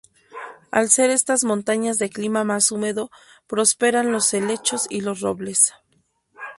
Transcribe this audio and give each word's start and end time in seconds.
Al 0.71 0.89
ser 0.89 1.11
estas 1.11 1.43
montañas 1.43 1.99
de 1.99 2.09
clima 2.09 2.43
más 2.43 2.71
húmedo, 2.71 3.11
prosperan 3.45 4.11
los 4.11 4.33
helechos 4.33 4.87
y 4.89 5.01
los 5.01 5.19
robles. 5.19 5.73